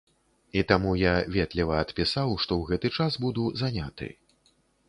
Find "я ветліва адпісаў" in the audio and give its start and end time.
1.01-2.33